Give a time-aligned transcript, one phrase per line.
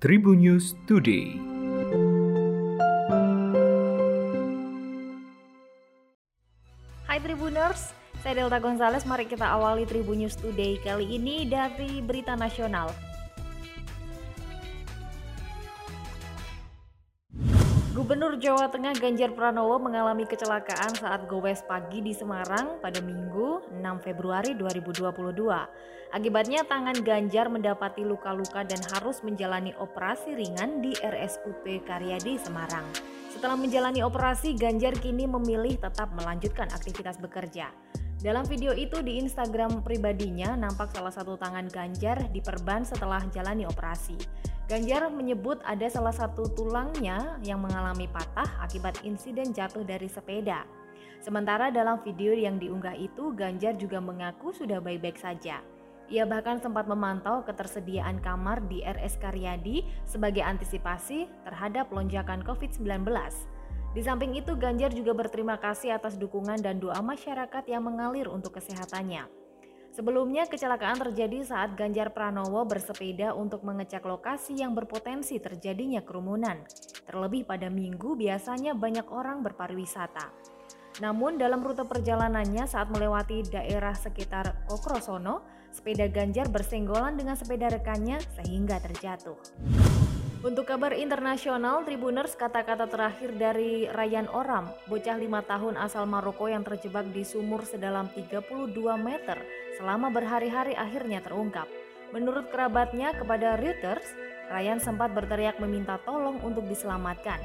[0.00, 1.36] Tribun News Today.
[7.04, 7.92] Hai Tribuners,
[8.24, 9.04] saya Delta Gonzales.
[9.04, 12.88] Mari kita awali Tribun News Today kali ini dari berita nasional.
[18.10, 23.78] Gubernur Jawa Tengah Ganjar Pranowo mengalami kecelakaan saat gowes pagi di Semarang pada Minggu 6
[24.02, 25.14] Februari 2022.
[26.10, 32.82] Akibatnya tangan Ganjar mendapati luka-luka dan harus menjalani operasi ringan di RSUP Karyadi Semarang.
[33.30, 37.70] Setelah menjalani operasi, Ganjar kini memilih tetap melanjutkan aktivitas bekerja.
[38.18, 44.18] Dalam video itu di Instagram pribadinya nampak salah satu tangan Ganjar diperban setelah jalani operasi.
[44.70, 50.62] Ganjar menyebut ada salah satu tulangnya yang mengalami patah akibat insiden jatuh dari sepeda.
[51.18, 55.58] Sementara dalam video yang diunggah itu Ganjar juga mengaku sudah baik-baik saja.
[56.06, 63.10] Ia bahkan sempat memantau ketersediaan kamar di RS Karyadi sebagai antisipasi terhadap lonjakan COVID-19.
[63.90, 68.62] Di samping itu, Ganjar juga berterima kasih atas dukungan dan doa masyarakat yang mengalir untuk
[68.62, 69.49] kesehatannya.
[69.90, 76.62] Sebelumnya, kecelakaan terjadi saat Ganjar Pranowo bersepeda untuk mengecek lokasi yang berpotensi terjadinya kerumunan.
[77.10, 80.30] Terlebih pada minggu biasanya banyak orang berpariwisata.
[81.02, 85.42] Namun dalam rute perjalanannya saat melewati daerah sekitar Kokrosono,
[85.74, 89.38] sepeda Ganjar bersenggolan dengan sepeda rekannya sehingga terjatuh.
[90.40, 96.64] Untuk kabar internasional, Tribuners kata-kata terakhir dari Ryan Oram, bocah lima tahun asal Maroko yang
[96.64, 99.36] terjebak di sumur sedalam 32 meter
[99.76, 101.68] selama berhari-hari akhirnya terungkap.
[102.16, 104.16] Menurut kerabatnya kepada Reuters,
[104.48, 107.36] Ryan sempat berteriak meminta tolong untuk diselamatkan.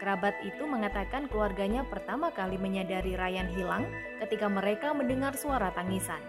[0.00, 3.84] Kerabat itu mengatakan keluarganya pertama kali menyadari Ryan hilang
[4.24, 6.24] ketika mereka mendengar suara tangisan.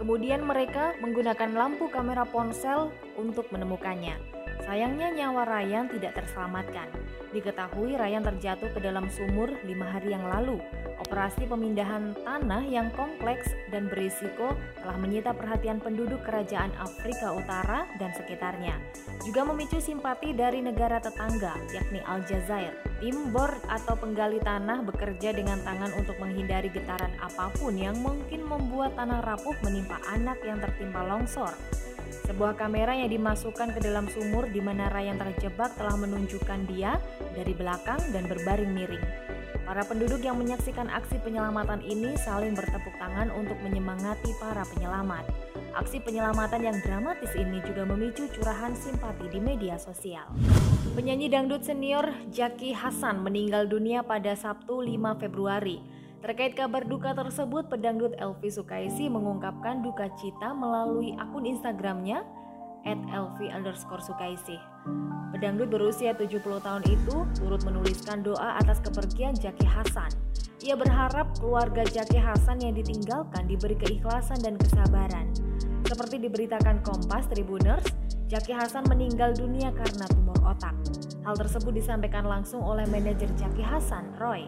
[0.00, 2.88] Kemudian mereka menggunakan lampu kamera ponsel
[3.20, 4.16] untuk menemukannya.
[4.64, 6.88] Sayangnya nyawa Ryan tidak terselamatkan.
[7.36, 10.56] Diketahui Ryan terjatuh ke dalam sumur lima hari yang lalu.
[11.04, 18.14] Operasi pemindahan tanah yang kompleks dan berisiko telah menyita perhatian penduduk kerajaan Afrika Utara dan
[18.16, 18.80] sekitarnya.
[19.26, 22.72] Juga memicu simpati dari negara tetangga, yakni Aljazair.
[23.04, 28.46] Tim bor atau penggali tanah bekerja dengan tangan untuk menghindari getaran apa pun yang mungkin
[28.48, 31.52] membuat tanah rapuh menimpa anak yang tertimpa longsor.
[32.24, 36.96] Sebuah kamera yang dimasukkan ke dalam sumur di mana Ryan terjebak telah menunjukkan dia
[37.36, 39.04] dari belakang dan berbaring miring.
[39.64, 45.24] Para penduduk yang menyaksikan aksi penyelamatan ini saling bertepuk tangan untuk menyemangati para penyelamat.
[45.76, 50.28] Aksi penyelamatan yang dramatis ini juga memicu curahan simpati di media sosial.
[50.92, 56.03] Penyanyi dangdut senior Jaki Hasan meninggal dunia pada Sabtu 5 Februari.
[56.24, 62.24] Terkait kabar duka tersebut, pedangdut Elvi Sukaisi mengungkapkan duka cita melalui akun Instagramnya
[62.88, 64.56] at Elvi underscore Sukaisi.
[65.36, 70.08] Pedangdut berusia 70 tahun itu turut menuliskan doa atas kepergian Jaki Hasan.
[70.64, 75.28] Ia berharap keluarga Jaki Hasan yang ditinggalkan diberi keikhlasan dan kesabaran.
[75.84, 77.84] Seperti diberitakan Kompas Tribuners,
[78.32, 80.72] Jaki Hasan meninggal dunia karena tumor otak.
[81.24, 84.44] Hal tersebut disampaikan langsung oleh manajer Jaki Hasan, Roy.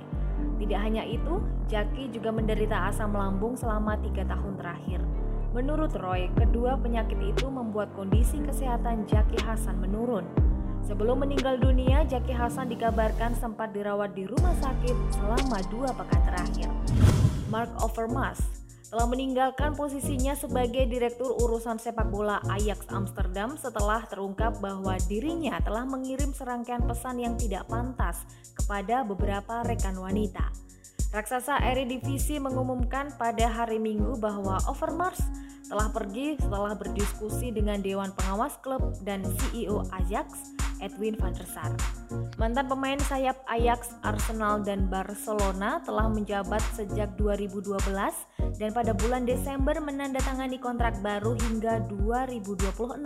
[0.60, 1.40] Tidak hanya itu,
[1.72, 5.00] Jaki juga menderita asam lambung selama tiga tahun terakhir.
[5.56, 10.28] Menurut Roy, kedua penyakit itu membuat kondisi kesehatan Jaki Hasan menurun.
[10.84, 16.68] Sebelum meninggal dunia, Jaki Hasan dikabarkan sempat dirawat di rumah sakit selama dua pekan terakhir.
[17.48, 24.94] Mark Overmars telah meninggalkan posisinya sebagai direktur urusan sepak bola Ajax Amsterdam setelah terungkap bahwa
[25.10, 28.22] dirinya telah mengirim serangkaian pesan yang tidak pantas
[28.54, 30.54] kepada beberapa rekan wanita.
[31.10, 35.22] Raksasa Eredivisie mengumumkan pada hari Minggu bahwa Overmars
[35.66, 41.72] telah pergi setelah berdiskusi dengan Dewan Pengawas klub dan CEO Ajax Edwin van der Sar.
[42.38, 47.82] Mantan pemain sayap Ajax, Arsenal, dan Barcelona telah menjabat sejak 2012
[48.56, 53.02] dan pada bulan Desember menandatangani kontrak baru hingga 2026.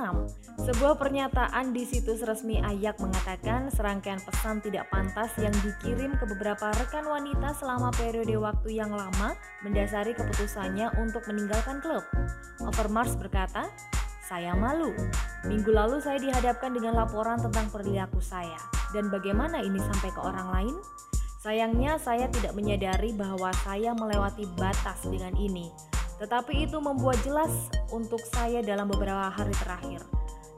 [0.61, 6.71] Sebuah pernyataan di situs resmi Ajax mengatakan serangkaian pesan tidak pantas yang dikirim ke beberapa
[6.77, 9.35] rekan wanita selama periode waktu yang lama
[9.65, 12.05] mendasari keputusannya untuk meninggalkan klub.
[12.61, 13.73] Overmars berkata,
[14.31, 14.95] saya malu.
[15.43, 18.63] Minggu lalu saya dihadapkan dengan laporan tentang perilaku saya.
[18.95, 20.75] Dan bagaimana ini sampai ke orang lain?
[21.43, 25.67] Sayangnya saya tidak menyadari bahwa saya melewati batas dengan ini.
[26.23, 27.51] Tetapi itu membuat jelas
[27.91, 30.07] untuk saya dalam beberapa hari terakhir.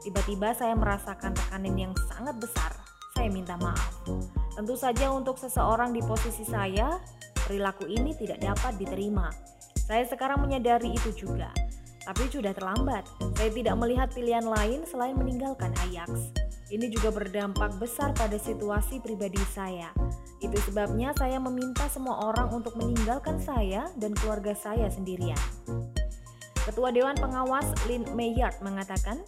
[0.05, 2.77] Tiba-tiba saya merasakan tekanan yang sangat besar.
[3.17, 4.05] Saya minta maaf.
[4.53, 6.99] Tentu saja untuk seseorang di posisi saya,
[7.47, 9.31] perilaku ini tidak dapat diterima.
[9.87, 11.62] Saya sekarang menyadari itu juga.
[12.03, 13.07] Tapi sudah terlambat.
[13.39, 16.35] Saya tidak melihat pilihan lain selain meninggalkan Ajax.
[16.73, 19.93] Ini juga berdampak besar pada situasi pribadi saya.
[20.43, 25.39] Itu sebabnya saya meminta semua orang untuk meninggalkan saya dan keluarga saya sendirian.
[26.63, 29.19] Ketua Dewan Pengawas Lynn Maynard mengatakan,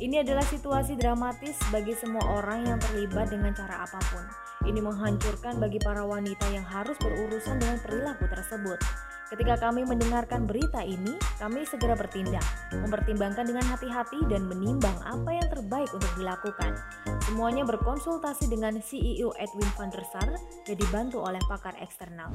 [0.00, 4.24] ini adalah situasi dramatis bagi semua orang yang terlibat dengan cara apa pun.
[4.66, 8.80] Ini menghancurkan bagi para wanita yang harus berurusan dengan perilaku tersebut.
[9.28, 12.40] Ketika kami mendengarkan berita ini, kami segera bertindak,
[12.72, 16.72] mempertimbangkan dengan hati-hati dan menimbang apa yang terbaik untuk dilakukan.
[17.28, 20.32] Semuanya berkonsultasi dengan CEO Edwin van der Sar
[20.64, 22.32] dan dibantu oleh pakar eksternal.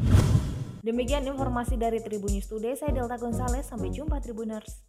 [0.85, 4.85] Demikian informasi dari Tribun News Today, saya Delta Gonzales, sampai jumpa Tribuners.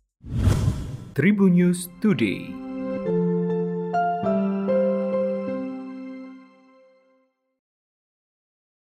[1.17, 2.74] Tribun News Today